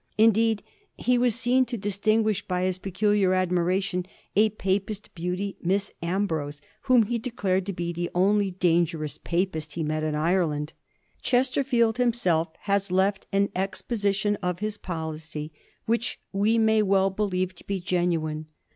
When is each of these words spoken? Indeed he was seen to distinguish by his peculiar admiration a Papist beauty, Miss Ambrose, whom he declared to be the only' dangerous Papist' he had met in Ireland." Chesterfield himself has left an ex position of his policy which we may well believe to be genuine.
Indeed 0.17 0.63
he 0.97 1.19
was 1.19 1.35
seen 1.35 1.63
to 1.65 1.77
distinguish 1.77 2.41
by 2.41 2.63
his 2.63 2.79
peculiar 2.79 3.35
admiration 3.35 4.07
a 4.35 4.49
Papist 4.49 5.13
beauty, 5.13 5.57
Miss 5.61 5.93
Ambrose, 6.01 6.59
whom 6.85 7.03
he 7.03 7.19
declared 7.19 7.67
to 7.67 7.73
be 7.73 7.93
the 7.93 8.09
only' 8.15 8.49
dangerous 8.69 9.19
Papist' 9.19 9.73
he 9.73 9.81
had 9.81 9.87
met 9.89 10.03
in 10.03 10.15
Ireland." 10.15 10.73
Chesterfield 11.21 11.97
himself 11.97 12.47
has 12.61 12.91
left 12.91 13.27
an 13.31 13.49
ex 13.55 13.83
position 13.83 14.37
of 14.37 14.57
his 14.57 14.75
policy 14.75 15.51
which 15.85 16.19
we 16.31 16.57
may 16.57 16.81
well 16.81 17.11
believe 17.11 17.53
to 17.53 17.67
be 17.67 17.79
genuine. 17.79 18.47